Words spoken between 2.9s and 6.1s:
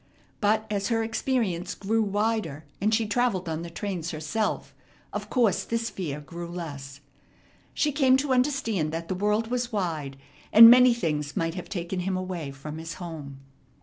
she travelled on the trains herself, of course this